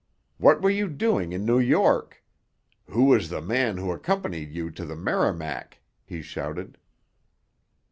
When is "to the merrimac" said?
4.71-5.77